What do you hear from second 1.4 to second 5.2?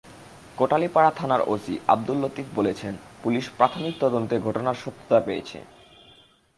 OC Abdul Latif বলেছেন, police প্রাথমিক তদন্তে ঘটনার সত্যতা